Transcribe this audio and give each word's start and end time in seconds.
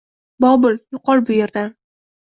Bobil! 0.45 0.81
Yo 0.95 1.03
`qol 1.05 1.25
bu 1.31 1.39
yerdan! 1.39 1.73